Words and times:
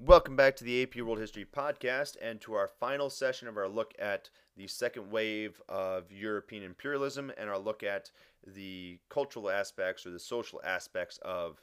Welcome 0.00 0.36
back 0.36 0.54
to 0.56 0.64
the 0.64 0.84
AP 0.84 0.94
World 0.98 1.18
History 1.18 1.44
Podcast 1.44 2.16
and 2.22 2.40
to 2.42 2.54
our 2.54 2.68
final 2.68 3.10
session 3.10 3.48
of 3.48 3.56
our 3.56 3.66
look 3.66 3.94
at 3.98 4.30
the 4.56 4.68
second 4.68 5.10
wave 5.10 5.60
of 5.68 6.12
European 6.12 6.62
imperialism 6.62 7.32
and 7.36 7.50
our 7.50 7.58
look 7.58 7.82
at 7.82 8.12
the 8.46 9.00
cultural 9.08 9.50
aspects 9.50 10.06
or 10.06 10.10
the 10.10 10.20
social 10.20 10.60
aspects 10.62 11.18
of, 11.22 11.60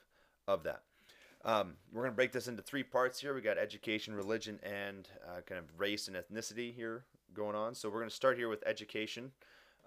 of 0.49 0.63
that. 0.63 0.81
Um, 1.45 1.75
we're 1.93 2.01
going 2.01 2.11
to 2.11 2.15
break 2.17 2.33
this 2.33 2.49
into 2.49 2.61
three 2.61 2.83
parts 2.83 3.21
here. 3.21 3.33
We 3.33 3.39
got 3.39 3.57
education, 3.57 4.13
religion, 4.13 4.59
and 4.63 5.07
uh, 5.25 5.39
kind 5.45 5.57
of 5.57 5.65
race 5.77 6.09
and 6.09 6.17
ethnicity 6.17 6.75
here 6.75 7.05
going 7.33 7.55
on. 7.55 7.73
So 7.73 7.87
we're 7.87 7.99
going 7.99 8.09
to 8.09 8.15
start 8.15 8.37
here 8.37 8.49
with 8.49 8.67
education. 8.67 9.31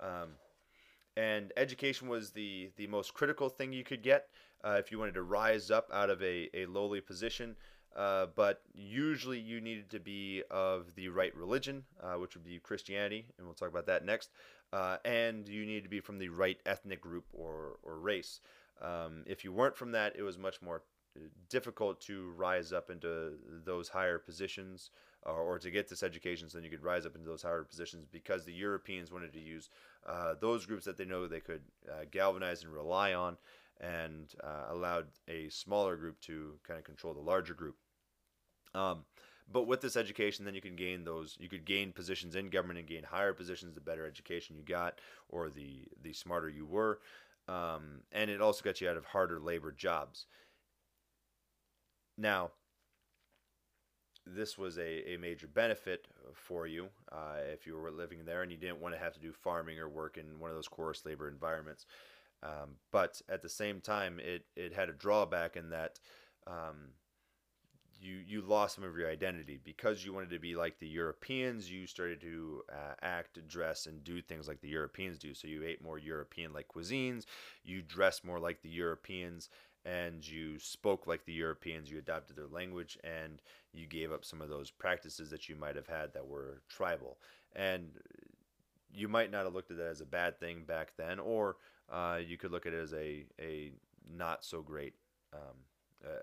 Um, 0.00 0.30
and 1.18 1.52
education 1.58 2.08
was 2.08 2.30
the, 2.30 2.70
the 2.76 2.86
most 2.86 3.12
critical 3.12 3.50
thing 3.50 3.74
you 3.74 3.84
could 3.84 4.02
get 4.02 4.28
uh, 4.64 4.76
if 4.78 4.90
you 4.90 4.98
wanted 4.98 5.14
to 5.14 5.22
rise 5.22 5.70
up 5.70 5.90
out 5.92 6.08
of 6.08 6.22
a, 6.22 6.48
a 6.54 6.64
lowly 6.64 7.02
position. 7.02 7.56
Uh, 7.96 8.26
but 8.36 8.62
usually 8.74 9.38
you 9.38 9.60
needed 9.60 9.90
to 9.90 9.98
be 9.98 10.42
of 10.50 10.94
the 10.94 11.08
right 11.08 11.34
religion, 11.34 11.84
uh, 12.02 12.14
which 12.14 12.34
would 12.34 12.44
be 12.44 12.58
Christianity, 12.58 13.26
and 13.36 13.46
we'll 13.46 13.54
talk 13.54 13.70
about 13.70 13.86
that 13.86 14.04
next. 14.04 14.30
Uh, 14.72 14.98
and 15.04 15.48
you 15.48 15.64
needed 15.64 15.84
to 15.84 15.88
be 15.88 16.00
from 16.00 16.18
the 16.18 16.28
right 16.28 16.58
ethnic 16.66 17.00
group 17.00 17.24
or, 17.32 17.78
or 17.82 17.98
race. 17.98 18.40
Um, 18.82 19.24
if 19.26 19.44
you 19.44 19.52
weren't 19.52 19.76
from 19.76 19.92
that, 19.92 20.14
it 20.16 20.22
was 20.22 20.38
much 20.38 20.62
more 20.62 20.82
difficult 21.48 22.00
to 22.02 22.30
rise 22.36 22.72
up 22.72 22.90
into 22.90 23.32
those 23.64 23.88
higher 23.88 24.18
positions 24.18 24.90
uh, 25.26 25.32
or 25.32 25.58
to 25.58 25.70
get 25.70 25.88
this 25.88 26.02
education 26.02 26.48
so 26.48 26.58
then 26.58 26.64
you 26.64 26.70
could 26.70 26.82
rise 26.82 27.06
up 27.06 27.14
into 27.14 27.28
those 27.28 27.42
higher 27.42 27.64
positions 27.64 28.06
because 28.10 28.44
the 28.44 28.52
Europeans 28.52 29.10
wanted 29.10 29.32
to 29.32 29.40
use 29.40 29.68
uh, 30.06 30.34
those 30.40 30.66
groups 30.66 30.84
that 30.84 30.96
they 30.96 31.04
know 31.04 31.26
they 31.26 31.40
could 31.40 31.62
uh, 31.90 32.04
galvanize 32.10 32.62
and 32.62 32.72
rely 32.72 33.14
on 33.14 33.36
and 33.80 34.34
uh, 34.42 34.72
allowed 34.72 35.06
a 35.28 35.48
smaller 35.48 35.96
group 35.96 36.20
to 36.20 36.54
kind 36.66 36.78
of 36.78 36.84
control 36.84 37.14
the 37.14 37.20
larger 37.20 37.54
group. 37.54 37.76
Um, 38.74 39.04
but 39.50 39.66
with 39.66 39.80
this 39.80 39.96
education, 39.96 40.44
then 40.44 40.54
you 40.54 40.60
can 40.60 40.76
gain 40.76 41.04
those. 41.04 41.36
You 41.40 41.48
could 41.48 41.64
gain 41.64 41.92
positions 41.92 42.36
in 42.36 42.50
government 42.50 42.78
and 42.78 42.88
gain 42.88 43.02
higher 43.02 43.32
positions 43.32 43.74
the 43.74 43.80
better 43.80 44.06
education 44.06 44.56
you 44.56 44.62
got, 44.62 45.00
or 45.28 45.48
the 45.48 45.84
the 46.02 46.12
smarter 46.12 46.48
you 46.48 46.66
were, 46.66 47.00
um, 47.48 48.02
and 48.12 48.30
it 48.30 48.42
also 48.42 48.62
got 48.62 48.80
you 48.80 48.88
out 48.88 48.96
of 48.96 49.06
harder 49.06 49.40
labor 49.40 49.72
jobs. 49.72 50.26
Now, 52.18 52.50
this 54.26 54.58
was 54.58 54.76
a, 54.78 55.14
a 55.14 55.16
major 55.16 55.46
benefit 55.46 56.08
for 56.34 56.66
you 56.66 56.88
uh, 57.12 57.38
if 57.52 57.66
you 57.66 57.76
were 57.76 57.90
living 57.90 58.24
there 58.24 58.42
and 58.42 58.50
you 58.50 58.58
didn't 58.58 58.80
want 58.80 58.94
to 58.94 59.00
have 59.00 59.14
to 59.14 59.20
do 59.20 59.32
farming 59.32 59.78
or 59.78 59.88
work 59.88 60.18
in 60.18 60.38
one 60.38 60.50
of 60.50 60.56
those 60.56 60.68
coarse 60.68 61.04
labor 61.06 61.28
environments. 61.28 61.86
Um, 62.42 62.76
but 62.92 63.20
at 63.28 63.42
the 63.42 63.48
same 63.48 63.80
time, 63.80 64.20
it, 64.20 64.44
it 64.56 64.72
had 64.72 64.88
a 64.88 64.92
drawback 64.92 65.56
in 65.56 65.70
that 65.70 65.98
um, 66.46 66.92
you 68.00 68.20
you 68.26 68.40
lost 68.42 68.76
some 68.76 68.84
of 68.84 68.96
your 68.96 69.10
identity 69.10 69.58
because 69.64 70.04
you 70.04 70.12
wanted 70.12 70.30
to 70.30 70.38
be 70.38 70.54
like 70.54 70.78
the 70.78 70.88
Europeans. 70.88 71.70
You 71.70 71.86
started 71.86 72.20
to 72.20 72.62
uh, 72.70 72.94
act, 73.02 73.46
dress, 73.48 73.86
and 73.86 74.04
do 74.04 74.22
things 74.22 74.46
like 74.46 74.60
the 74.60 74.68
Europeans 74.68 75.18
do. 75.18 75.34
So 75.34 75.48
you 75.48 75.64
ate 75.64 75.82
more 75.82 75.98
European-like 75.98 76.68
cuisines. 76.68 77.24
You 77.64 77.82
dressed 77.82 78.24
more 78.24 78.38
like 78.38 78.62
the 78.62 78.68
Europeans, 78.68 79.50
and 79.84 80.26
you 80.26 80.58
spoke 80.58 81.06
like 81.06 81.24
the 81.24 81.32
Europeans, 81.32 81.90
you 81.90 81.98
adopted 81.98 82.36
their 82.36 82.46
language, 82.46 82.98
and 83.02 83.40
you 83.72 83.86
gave 83.86 84.12
up 84.12 84.24
some 84.24 84.40
of 84.40 84.48
those 84.48 84.70
practices 84.70 85.30
that 85.30 85.48
you 85.48 85.56
might 85.56 85.76
have 85.76 85.86
had 85.86 86.12
that 86.14 86.26
were 86.26 86.62
tribal. 86.68 87.18
And 87.56 87.90
you 88.92 89.08
might 89.08 89.30
not 89.30 89.44
have 89.44 89.54
looked 89.54 89.70
at 89.70 89.76
that 89.78 89.88
as 89.88 90.00
a 90.00 90.06
bad 90.06 90.38
thing 90.38 90.64
back 90.64 90.92
then, 90.96 91.18
or 91.18 91.56
uh, 91.90 92.18
you 92.24 92.36
could 92.36 92.52
look 92.52 92.66
at 92.66 92.72
it 92.72 92.82
as 92.82 92.92
a, 92.92 93.24
a 93.40 93.72
not 94.10 94.44
so 94.44 94.62
great 94.62 94.94
um, 95.32 95.56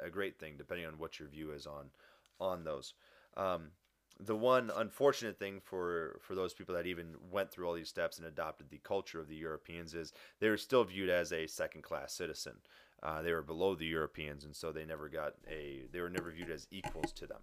a 0.03 0.09
great 0.09 0.39
thing, 0.39 0.55
depending 0.57 0.85
on 0.85 0.97
what 0.97 1.19
your 1.19 1.27
view 1.29 1.51
is 1.51 1.65
on 1.65 1.89
on 2.39 2.63
those. 2.63 2.93
Um, 3.37 3.71
the 4.19 4.35
one 4.35 4.71
unfortunate 4.75 5.37
thing 5.37 5.61
for 5.63 6.19
for 6.21 6.35
those 6.35 6.53
people 6.53 6.75
that 6.75 6.85
even 6.85 7.15
went 7.31 7.51
through 7.51 7.67
all 7.67 7.73
these 7.73 7.89
steps 7.89 8.17
and 8.17 8.27
adopted 8.27 8.69
the 8.69 8.79
culture 8.79 9.19
of 9.19 9.27
the 9.27 9.35
Europeans 9.35 9.93
is 9.93 10.13
they 10.39 10.49
were 10.49 10.57
still 10.57 10.83
viewed 10.83 11.09
as 11.09 11.31
a 11.31 11.47
second 11.47 11.81
class 11.81 12.13
citizen. 12.13 12.53
Uh, 13.03 13.21
they 13.21 13.33
were 13.33 13.41
below 13.41 13.75
the 13.75 13.85
Europeans, 13.85 14.45
and 14.45 14.55
so 14.55 14.71
they 14.71 14.85
never 14.85 15.09
got 15.09 15.33
a. 15.49 15.83
They 15.91 15.99
were 15.99 16.09
never 16.09 16.31
viewed 16.31 16.49
as 16.49 16.67
equals 16.71 17.11
to 17.13 17.27
them. 17.27 17.41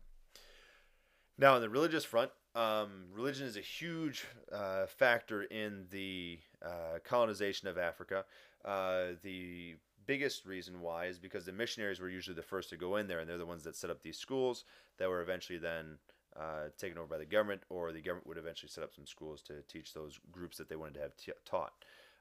Now, 1.38 1.54
on 1.54 1.60
the 1.60 1.68
religious 1.68 2.04
front, 2.04 2.30
um, 2.54 3.06
religion 3.12 3.46
is 3.46 3.56
a 3.56 3.60
huge 3.60 4.24
uh, 4.50 4.86
factor 4.86 5.42
in 5.42 5.86
the 5.90 6.38
uh, 6.64 6.98
colonization 7.04 7.68
of 7.68 7.78
Africa. 7.78 8.24
Uh, 8.64 9.14
the 9.22 9.76
biggest 10.06 10.44
reason 10.46 10.80
why 10.80 11.06
is 11.06 11.18
because 11.18 11.44
the 11.44 11.52
missionaries 11.52 12.00
were 12.00 12.08
usually 12.08 12.34
the 12.36 12.42
first 12.42 12.70
to 12.70 12.76
go 12.76 12.96
in 12.96 13.08
there, 13.08 13.20
and 13.20 13.28
they're 13.28 13.38
the 13.38 13.46
ones 13.46 13.64
that 13.64 13.76
set 13.76 13.90
up 13.90 14.02
these 14.02 14.18
schools 14.18 14.64
that 14.98 15.08
were 15.08 15.22
eventually 15.22 15.58
then 15.58 15.98
uh, 16.38 16.68
taken 16.78 16.98
over 16.98 17.06
by 17.06 17.18
the 17.18 17.24
government, 17.24 17.62
or 17.68 17.92
the 17.92 18.00
government 18.00 18.26
would 18.26 18.38
eventually 18.38 18.70
set 18.70 18.84
up 18.84 18.94
some 18.94 19.06
schools 19.06 19.42
to 19.42 19.62
teach 19.68 19.92
those 19.92 20.18
groups 20.30 20.56
that 20.56 20.68
they 20.68 20.76
wanted 20.76 20.94
to 20.94 21.00
have 21.00 21.16
t- 21.16 21.32
taught. 21.44 21.72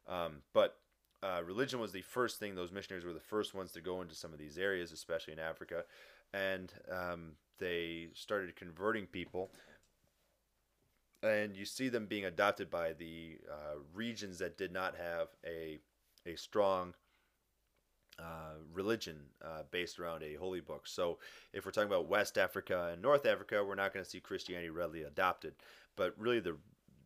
Um, 0.07 0.37
but 0.53 0.77
uh, 1.23 1.41
religion 1.45 1.79
was 1.79 1.91
the 1.91 2.01
first 2.01 2.39
thing; 2.39 2.55
those 2.55 2.71
missionaries 2.71 3.05
were 3.05 3.13
the 3.13 3.19
first 3.19 3.53
ones 3.53 3.71
to 3.73 3.81
go 3.81 4.01
into 4.01 4.15
some 4.15 4.33
of 4.33 4.39
these 4.39 4.57
areas, 4.57 4.91
especially 4.91 5.33
in 5.33 5.39
Africa, 5.39 5.83
and 6.33 6.73
um, 6.91 7.33
they 7.59 8.09
started 8.13 8.55
converting 8.55 9.05
people. 9.05 9.51
And 11.23 11.55
you 11.55 11.65
see 11.65 11.87
them 11.89 12.07
being 12.07 12.25
adopted 12.25 12.71
by 12.71 12.93
the 12.93 13.37
uh, 13.47 13.75
regions 13.93 14.39
that 14.39 14.57
did 14.57 14.71
not 14.71 14.95
have 14.97 15.27
a 15.45 15.79
a 16.25 16.35
strong 16.35 16.93
uh, 18.19 18.55
religion 18.73 19.17
uh, 19.43 19.63
based 19.71 19.99
around 19.99 20.23
a 20.23 20.35
holy 20.35 20.61
book. 20.61 20.87
So, 20.87 21.19
if 21.53 21.65
we're 21.65 21.71
talking 21.71 21.89
about 21.89 22.07
West 22.07 22.37
Africa 22.37 22.89
and 22.91 23.01
North 23.01 23.25
Africa, 23.25 23.63
we're 23.63 23.75
not 23.75 23.93
going 23.93 24.03
to 24.03 24.09
see 24.09 24.19
Christianity 24.19 24.69
readily 24.69 25.03
adopted. 25.03 25.53
But 25.95 26.13
really, 26.17 26.39
the 26.39 26.57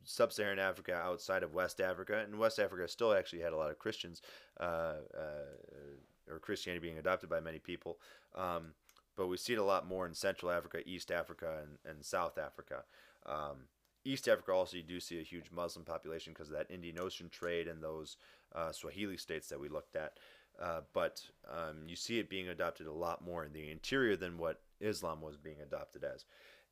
sub-Saharan 0.03 0.59
Africa 0.59 0.93
outside 0.93 1.43
of 1.43 1.53
West 1.53 1.81
Africa, 1.81 2.23
and 2.23 2.37
West 2.37 2.59
Africa 2.59 2.87
still 2.87 3.13
actually 3.13 3.41
had 3.41 3.53
a 3.53 3.57
lot 3.57 3.71
of 3.71 3.79
Christians 3.79 4.21
uh, 4.59 4.97
uh, 5.17 6.29
or 6.29 6.39
Christianity 6.39 6.81
being 6.87 6.97
adopted 6.97 7.29
by 7.29 7.39
many 7.39 7.59
people. 7.59 7.97
Um, 8.35 8.73
but 9.15 9.27
we 9.27 9.37
see 9.37 9.53
it 9.53 9.59
a 9.59 9.63
lot 9.63 9.87
more 9.87 10.05
in 10.05 10.13
Central 10.13 10.51
Africa, 10.51 10.79
East 10.85 11.11
Africa, 11.11 11.61
and, 11.61 11.77
and 11.89 12.03
South 12.03 12.37
Africa. 12.37 12.83
Um, 13.25 13.67
East 14.03 14.27
Africa 14.27 14.51
also 14.51 14.77
you 14.77 14.83
do 14.83 14.99
see 14.99 15.19
a 15.19 15.23
huge 15.23 15.49
Muslim 15.51 15.83
population 15.83 16.33
because 16.33 16.49
of 16.49 16.55
that 16.55 16.69
Indian 16.69 16.99
Ocean 16.99 17.29
trade 17.29 17.67
and 17.67 17.81
those 17.81 18.17
uh, 18.53 18.71
Swahili 18.71 19.17
states 19.17 19.49
that 19.49 19.59
we 19.59 19.67
looked 19.67 19.95
at. 19.95 20.19
Uh, 20.61 20.81
but 20.93 21.21
um, 21.51 21.83
you 21.87 21.95
see 21.95 22.19
it 22.19 22.29
being 22.29 22.47
adopted 22.47 22.87
a 22.87 22.91
lot 22.91 23.23
more 23.23 23.43
in 23.43 23.51
the 23.51 23.69
interior 23.71 24.15
than 24.15 24.37
what 24.37 24.61
Islam 24.79 25.21
was 25.21 25.35
being 25.37 25.59
adopted 25.61 26.03
as, 26.03 26.25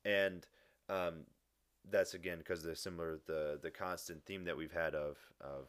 and 0.04 0.46
um, 0.88 1.24
that's 1.90 2.14
again 2.14 2.38
because 2.38 2.62
the 2.62 2.74
similar 2.74 3.18
the 3.26 3.58
the 3.62 3.70
constant 3.70 4.24
theme 4.24 4.44
that 4.44 4.56
we've 4.56 4.72
had 4.72 4.94
of 4.94 5.18
of 5.40 5.68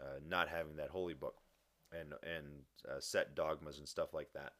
uh, 0.00 0.18
not 0.28 0.48
having 0.48 0.76
that 0.76 0.90
holy 0.90 1.14
book 1.14 1.36
and 1.92 2.12
and 2.22 2.46
uh, 2.88 3.00
set 3.00 3.34
dogmas 3.34 3.78
and 3.78 3.88
stuff 3.88 4.14
like 4.14 4.32
that. 4.32 4.52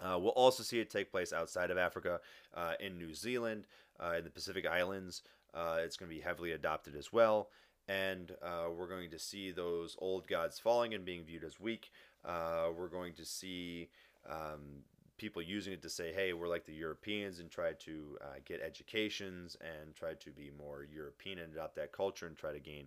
Uh, 0.00 0.18
we'll 0.18 0.30
also 0.30 0.62
see 0.62 0.80
it 0.80 0.90
take 0.90 1.10
place 1.10 1.32
outside 1.32 1.72
of 1.72 1.78
Africa, 1.78 2.20
uh, 2.54 2.74
in 2.78 2.96
New 2.98 3.12
Zealand, 3.12 3.66
uh, 3.98 4.14
in 4.16 4.22
the 4.22 4.30
Pacific 4.30 4.64
Islands. 4.64 5.22
it's 5.54 5.96
going 5.96 6.08
to 6.08 6.14
be 6.14 6.22
heavily 6.22 6.52
adopted 6.52 6.94
as 6.94 7.12
well 7.12 7.48
and 7.88 8.32
uh, 8.42 8.70
we're 8.70 8.88
going 8.88 9.10
to 9.10 9.18
see 9.18 9.50
those 9.50 9.96
old 9.98 10.26
gods 10.26 10.58
falling 10.58 10.94
and 10.94 11.04
being 11.04 11.24
viewed 11.24 11.44
as 11.44 11.58
weak. 11.58 11.90
Uh, 12.24 12.66
we're 12.76 12.88
going 12.88 13.14
to 13.14 13.24
see 13.24 13.88
um, 14.28 14.82
people 15.16 15.40
using 15.40 15.72
it 15.72 15.82
to 15.82 15.88
say, 15.88 16.12
hey, 16.12 16.32
we're 16.32 16.48
like 16.48 16.66
the 16.66 16.72
Europeans 16.72 17.40
and 17.40 17.50
try 17.50 17.72
to 17.72 18.18
uh, 18.20 18.38
get 18.44 18.60
educations 18.60 19.56
and 19.60 19.94
try 19.94 20.12
to 20.14 20.30
be 20.30 20.50
more 20.56 20.86
European 20.92 21.38
and 21.38 21.52
adopt 21.52 21.76
that 21.76 21.92
culture 21.92 22.26
and 22.26 22.36
try 22.36 22.52
to 22.52 22.60
gain. 22.60 22.86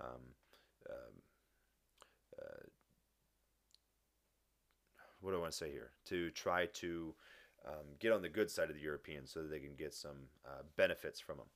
Um, 0.00 0.20
um, 0.90 1.14
uh, 2.38 2.66
what 5.20 5.30
do 5.30 5.38
I 5.38 5.40
want 5.40 5.52
to 5.52 5.58
say 5.58 5.70
here? 5.70 5.90
To 6.06 6.30
try 6.30 6.66
to 6.66 7.14
um, 7.66 7.86
get 7.98 8.12
on 8.12 8.20
the 8.20 8.28
good 8.28 8.50
side 8.50 8.68
of 8.68 8.76
the 8.76 8.82
Europeans 8.82 9.32
so 9.32 9.42
that 9.42 9.50
they 9.50 9.60
can 9.60 9.74
get 9.74 9.94
some 9.94 10.28
uh, 10.46 10.62
benefits 10.76 11.18
from 11.18 11.38
them. 11.38 11.46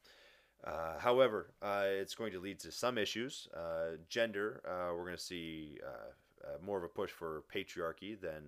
Uh, 0.64 0.98
however, 0.98 1.52
uh, 1.62 1.84
it's 1.84 2.14
going 2.14 2.32
to 2.32 2.40
lead 2.40 2.58
to 2.60 2.72
some 2.72 2.98
issues. 2.98 3.48
Uh, 3.54 3.96
gender, 4.08 4.60
uh, 4.66 4.92
we're 4.94 5.04
going 5.04 5.16
to 5.16 5.22
see 5.22 5.78
uh, 5.86 6.46
uh, 6.46 6.58
more 6.64 6.78
of 6.78 6.84
a 6.84 6.88
push 6.88 7.10
for 7.10 7.44
patriarchy 7.54 8.20
than 8.20 8.42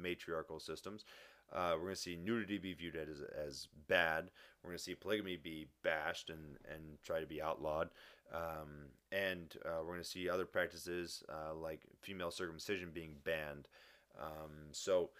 matriarchal 0.00 0.58
systems. 0.58 1.04
we're 1.52 1.76
going 1.76 1.94
to 1.94 2.00
see 2.00 2.16
nudity 2.16 2.58
be 2.58 2.72
viewed 2.72 2.96
as, 2.96 3.22
as 3.46 3.68
bad. 3.88 4.30
We're 4.62 4.70
going 4.70 4.78
to 4.78 4.82
see 4.84 4.94
polygamy 4.94 5.36
be 5.36 5.66
bashed 5.82 6.30
and, 6.30 6.56
and 6.72 6.82
try 7.04 7.20
to 7.20 7.26
be 7.26 7.42
outlawed. 7.42 7.90
Um, 8.32 8.88
and 9.12 9.54
we're 9.64 9.84
going 9.84 9.98
to 9.98 10.04
see 10.04 10.28
other 10.28 10.46
practices 10.46 11.22
like 11.60 11.82
female 12.00 12.30
circumcision 12.30 12.90
being 12.92 13.16
banned. 13.24 13.68
Um, 14.18 14.70
so 14.72 15.10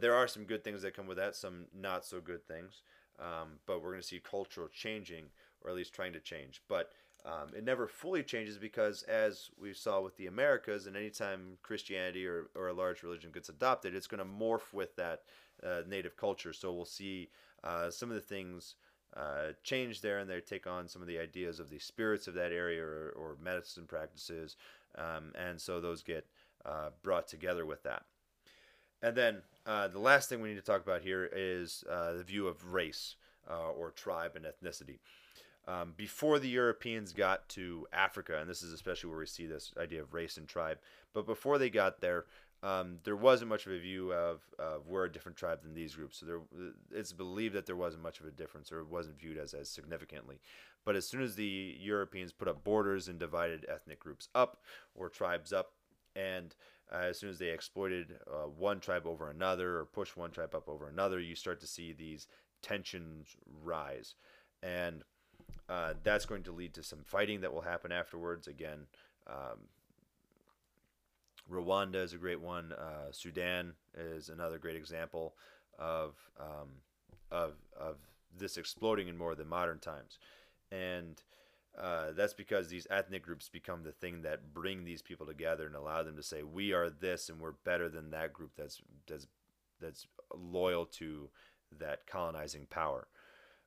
there 0.00 0.14
are 0.14 0.28
some 0.28 0.44
good 0.44 0.62
things 0.62 0.82
that 0.82 0.94
come 0.94 1.06
with 1.06 1.16
that, 1.16 1.34
some 1.34 1.64
not 1.74 2.04
so 2.04 2.20
good 2.20 2.46
things. 2.46 2.82
Um, 3.22 3.60
but 3.66 3.82
we're 3.82 3.90
going 3.90 4.02
to 4.02 4.06
see 4.06 4.18
cultural 4.18 4.68
changing 4.68 5.26
or 5.62 5.70
at 5.70 5.76
least 5.76 5.94
trying 5.94 6.12
to 6.12 6.20
change. 6.20 6.60
But 6.68 6.90
um, 7.24 7.50
it 7.56 7.64
never 7.64 7.86
fully 7.86 8.22
changes 8.22 8.58
because, 8.58 9.04
as 9.04 9.50
we 9.56 9.72
saw 9.72 10.00
with 10.00 10.16
the 10.16 10.26
Americas, 10.26 10.86
and 10.86 10.96
anytime 10.96 11.58
Christianity 11.62 12.26
or, 12.26 12.48
or 12.56 12.68
a 12.68 12.72
large 12.72 13.02
religion 13.04 13.30
gets 13.32 13.48
adopted, 13.48 13.94
it's 13.94 14.08
going 14.08 14.18
to 14.18 14.24
morph 14.24 14.72
with 14.72 14.96
that 14.96 15.20
uh, 15.64 15.82
native 15.88 16.16
culture. 16.16 16.52
So 16.52 16.72
we'll 16.72 16.84
see 16.84 17.30
uh, 17.62 17.90
some 17.90 18.08
of 18.08 18.16
the 18.16 18.20
things 18.20 18.74
uh, 19.16 19.52
change 19.62 20.00
there, 20.00 20.18
and 20.18 20.28
they 20.28 20.40
take 20.40 20.66
on 20.66 20.88
some 20.88 21.00
of 21.00 21.06
the 21.06 21.18
ideas 21.18 21.60
of 21.60 21.70
the 21.70 21.78
spirits 21.78 22.26
of 22.26 22.34
that 22.34 22.50
area 22.50 22.82
or, 22.82 23.14
or 23.16 23.36
medicine 23.40 23.84
practices, 23.86 24.56
um, 24.96 25.32
and 25.36 25.60
so 25.60 25.80
those 25.80 26.02
get 26.02 26.26
uh, 26.64 26.88
brought 27.02 27.28
together 27.28 27.66
with 27.66 27.82
that. 27.84 28.04
And 29.02 29.16
then 29.16 29.42
uh, 29.66 29.88
the 29.88 29.98
last 29.98 30.28
thing 30.28 30.40
we 30.40 30.50
need 30.50 30.56
to 30.56 30.62
talk 30.62 30.82
about 30.82 31.02
here 31.02 31.28
is 31.32 31.84
uh, 31.90 32.12
the 32.12 32.24
view 32.24 32.46
of 32.46 32.72
race 32.72 33.16
or 33.76 33.90
tribe 33.90 34.36
and 34.36 34.46
ethnicity. 34.46 34.98
Um, 35.68 35.94
before 35.96 36.38
the 36.38 36.48
Europeans 36.48 37.12
got 37.12 37.48
to 37.50 37.86
Africa, 37.92 38.38
and 38.40 38.48
this 38.48 38.62
is 38.62 38.72
especially 38.72 39.10
where 39.10 39.18
we 39.18 39.26
see 39.26 39.46
this 39.46 39.72
idea 39.78 40.02
of 40.02 40.12
race 40.12 40.36
and 40.36 40.48
tribe, 40.48 40.78
but 41.12 41.26
before 41.26 41.58
they 41.58 41.70
got 41.70 42.00
there, 42.00 42.24
um, 42.64 42.98
there 43.04 43.16
wasn't 43.16 43.48
much 43.48 43.66
of 43.66 43.72
a 43.72 43.78
view 43.78 44.12
of, 44.12 44.40
of 44.58 44.86
we're 44.86 45.04
a 45.04 45.12
different 45.12 45.36
tribe 45.36 45.62
than 45.62 45.74
these 45.74 45.94
groups. 45.94 46.18
So 46.18 46.26
there, 46.26 46.40
it's 46.92 47.12
believed 47.12 47.54
that 47.54 47.66
there 47.66 47.76
wasn't 47.76 48.02
much 48.02 48.20
of 48.20 48.26
a 48.26 48.30
difference, 48.30 48.72
or 48.72 48.80
it 48.80 48.88
wasn't 48.88 49.18
viewed 49.18 49.38
as 49.38 49.54
as 49.54 49.68
significantly. 49.68 50.40
But 50.84 50.96
as 50.96 51.06
soon 51.06 51.22
as 51.22 51.36
the 51.36 51.76
Europeans 51.78 52.32
put 52.32 52.48
up 52.48 52.64
borders 52.64 53.08
and 53.08 53.18
divided 53.18 53.66
ethnic 53.68 54.00
groups 54.00 54.28
up 54.34 54.62
or 54.94 55.08
tribes 55.08 55.52
up, 55.52 55.72
and 56.16 56.54
uh, 56.90 57.04
as 57.08 57.18
soon 57.18 57.30
as 57.30 57.38
they 57.38 57.50
exploited 57.50 58.18
uh, 58.26 58.46
one 58.46 58.80
tribe 58.80 59.06
over 59.06 59.30
another 59.30 59.78
or 59.78 59.84
pushed 59.84 60.16
one 60.16 60.30
tribe 60.30 60.54
up 60.54 60.68
over 60.68 60.88
another, 60.88 61.20
you 61.20 61.34
start 61.34 61.60
to 61.60 61.66
see 61.66 61.92
these 61.92 62.26
tensions 62.62 63.36
rise, 63.62 64.14
and 64.62 65.02
uh, 65.68 65.94
that's 66.02 66.26
going 66.26 66.42
to 66.42 66.52
lead 66.52 66.74
to 66.74 66.82
some 66.82 67.02
fighting 67.04 67.40
that 67.40 67.52
will 67.52 67.62
happen 67.62 67.92
afterwards. 67.92 68.46
Again, 68.46 68.86
um, 69.26 69.60
Rwanda 71.50 71.96
is 71.96 72.12
a 72.12 72.18
great 72.18 72.40
one. 72.40 72.72
Uh, 72.72 73.10
Sudan 73.10 73.74
is 73.96 74.28
another 74.28 74.58
great 74.58 74.76
example 74.76 75.34
of 75.78 76.14
um, 76.40 76.68
of 77.30 77.54
of 77.78 77.96
this 78.36 78.56
exploding 78.56 79.08
in 79.08 79.16
more 79.16 79.34
than 79.34 79.48
modern 79.48 79.78
times, 79.78 80.18
and 80.70 81.22
uh, 81.80 82.12
that's 82.12 82.34
because 82.34 82.68
these 82.68 82.86
ethnic 82.90 83.22
groups 83.22 83.48
become 83.48 83.82
the 83.82 83.92
thing 83.92 84.22
that 84.22 84.52
bring 84.52 84.84
these 84.84 85.00
people 85.00 85.26
together 85.26 85.66
and 85.66 85.74
allow 85.74 86.02
them 86.02 86.16
to 86.16 86.22
say 86.22 86.42
we 86.42 86.72
are 86.72 86.90
this 86.90 87.28
and 87.28 87.40
we're 87.40 87.52
better 87.64 87.88
than 87.88 88.10
that 88.10 88.32
group 88.32 88.50
that's 88.56 88.80
that's 89.06 89.26
that's 89.80 90.06
loyal 90.34 90.84
to 90.84 91.30
that 91.78 92.06
colonizing 92.06 92.66
power. 92.68 93.08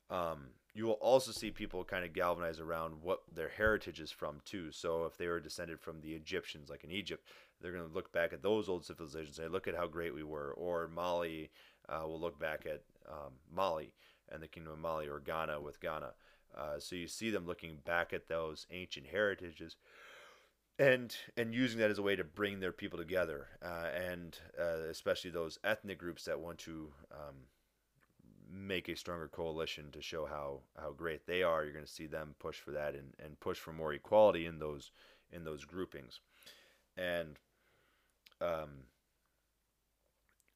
Um, 0.10 0.50
you 0.74 0.86
will 0.86 0.94
also 0.94 1.32
see 1.32 1.52
people 1.52 1.84
kind 1.84 2.04
of 2.04 2.14
galvanize 2.14 2.60
around 2.60 3.02
what 3.02 3.22
their 3.34 3.50
heritage 3.50 4.00
is 4.00 4.12
from 4.12 4.42
too. 4.46 4.72
So 4.72 5.06
if 5.06 5.18
they 5.18 5.28
were 5.28 5.40
descended 5.40 5.80
from 5.80 6.02
the 6.02 6.14
Egyptians, 6.14 6.70
like 6.70 6.84
in 6.84 6.92
Egypt, 6.92 7.26
they're 7.62 7.72
going 7.72 7.88
to 7.88 7.94
look 7.94 8.12
back 8.12 8.34
at 8.34 8.44
those 8.44 8.68
old 8.68 8.86
civilizations 8.86 9.40
and 9.40 9.48
say, 9.48 9.52
look 9.52 9.68
at 9.68 9.76
how 9.76 9.88
great 9.88 10.14
we 10.14 10.24
were. 10.24 10.54
Or 10.54 10.90
Mali 10.94 11.50
uh, 11.88 12.06
will 12.06 12.20
look 12.20 12.40
back 12.40 12.66
at 12.66 12.82
um, 13.10 13.34
Mali 13.54 13.94
and 14.30 14.44
the 14.44 14.48
kingdom 14.48 14.74
of 14.74 14.80
Mali 14.80 15.08
or 15.08 15.20
Ghana 15.20 15.62
with 15.62 15.80
Ghana. 15.80 16.12
Uh, 16.58 16.80
so 16.80 16.96
you 16.96 17.08
see 17.08 17.30
them 17.30 17.46
looking 17.46 17.78
back 17.86 18.14
at 18.14 18.28
those 18.28 18.66
ancient 18.72 19.08
heritages 19.08 19.76
and 20.78 21.16
and 21.38 21.54
using 21.54 21.80
that 21.80 21.92
as 21.92 21.98
a 21.98 22.04
way 22.04 22.16
to 22.16 22.24
bring 22.24 22.60
their 22.60 22.72
people 22.72 23.00
together. 23.00 23.48
Uh, 23.64 23.88
and 23.96 24.40
uh, 24.60 24.88
especially 24.90 25.32
those 25.32 25.60
ethnic 25.64 25.98
groups 25.98 26.26
that 26.26 26.40
want 26.40 26.58
to 26.60 26.92
um, 27.12 27.36
make 28.52 28.90
a 28.90 28.96
stronger 28.96 29.28
coalition 29.28 29.92
to 29.92 30.02
show 30.02 30.26
how, 30.26 30.60
how 30.82 30.92
great 30.92 31.26
they 31.26 31.44
are. 31.44 31.64
You're 31.64 31.74
going 31.74 31.86
to 31.86 31.92
see 31.92 32.08
them 32.08 32.36
push 32.40 32.60
for 32.60 32.72
that 32.72 32.94
and, 32.94 33.14
and 33.24 33.40
push 33.40 33.58
for 33.58 33.74
more 33.74 33.94
equality 33.94 34.46
in 34.46 34.60
those 34.60 34.92
in 35.32 35.44
those 35.44 35.66
groupings. 35.66 36.22
And 36.98 37.38
um, 38.40 38.86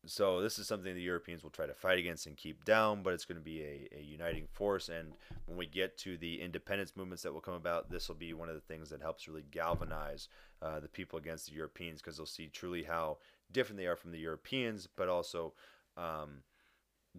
so 0.09 0.41
this 0.41 0.57
is 0.57 0.67
something 0.67 0.95
the 0.95 1.01
Europeans 1.01 1.44
will 1.44 1.50
try 1.50 1.67
to 1.67 1.73
fight 1.73 2.00
against 2.00 2.25
and 2.25 2.35
keep 2.35 2.65
down, 2.65 3.03
but 3.03 3.13
it's 3.13 3.25
going 3.25 3.38
to 3.38 3.44
be 3.44 3.61
a, 3.61 3.88
a, 3.97 4.01
uniting 4.01 4.47
force. 4.51 4.89
And 4.89 5.13
when 5.45 5.57
we 5.57 5.67
get 5.67 5.97
to 6.00 6.17
the 6.17 6.41
independence 6.41 6.94
movements 6.95 7.23
that 7.23 7.33
will 7.33 7.41
come 7.41 7.53
about, 7.53 7.91
this 7.91 8.07
will 8.07 8.15
be 8.15 8.33
one 8.33 8.50
of 8.50 8.56
the 8.56 8.61
things 8.61 8.89
that 8.89 9.01
helps 9.01 9.27
really 9.27 9.45
galvanize 9.51 10.27
uh, 10.61 10.79
the 10.79 10.88
people 10.88 11.19
against 11.19 11.47
the 11.47 11.53
Europeans 11.53 12.01
because 12.01 12.17
they'll 12.17 12.25
see 12.25 12.47
truly 12.47 12.83
how 12.83 13.17
different 13.51 13.77
they 13.77 13.85
are 13.85 13.95
from 13.95 14.11
the 14.11 14.19
Europeans, 14.19 14.88
but 14.95 15.09
also 15.09 15.53
um, 15.95 16.41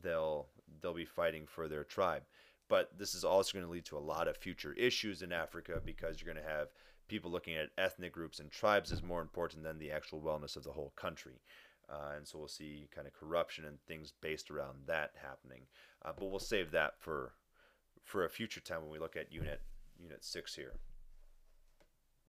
they'll 0.02 0.46
they'll 0.80 0.94
be 0.94 1.04
fighting 1.04 1.46
for 1.46 1.68
their 1.68 1.84
tribe. 1.84 2.22
But 2.68 2.96
this 2.98 3.14
is 3.14 3.24
also 3.24 3.52
going 3.52 3.66
to 3.66 3.72
lead 3.72 3.84
to 3.86 3.98
a 3.98 4.00
lot 4.00 4.28
of 4.28 4.36
future 4.36 4.72
issues 4.74 5.22
in 5.22 5.32
Africa 5.32 5.80
because 5.84 6.20
you're 6.20 6.32
going 6.32 6.44
to 6.44 6.50
have 6.50 6.68
people 7.08 7.30
looking 7.30 7.56
at 7.56 7.70
ethnic 7.76 8.12
groups 8.12 8.38
and 8.38 8.50
tribes 8.50 8.92
as 8.92 9.02
more 9.02 9.20
important 9.20 9.64
than 9.64 9.78
the 9.78 9.90
actual 9.90 10.20
wellness 10.20 10.56
of 10.56 10.62
the 10.62 10.70
whole 10.70 10.92
country. 10.96 11.40
Uh, 11.90 12.16
and 12.16 12.26
so 12.26 12.38
we'll 12.38 12.48
see 12.48 12.88
kind 12.94 13.06
of 13.06 13.12
corruption 13.12 13.64
and 13.64 13.80
things 13.86 14.12
based 14.20 14.50
around 14.50 14.78
that 14.86 15.12
happening. 15.20 15.62
Uh, 16.04 16.12
but 16.16 16.30
we'll 16.30 16.38
save 16.38 16.70
that 16.70 16.94
for 16.98 17.32
for 18.04 18.24
a 18.24 18.30
future 18.30 18.60
time 18.60 18.82
when 18.82 18.90
we 18.90 18.98
look 18.98 19.16
at 19.16 19.32
unit 19.32 19.60
unit 19.98 20.24
six 20.24 20.54
here. 20.54 20.74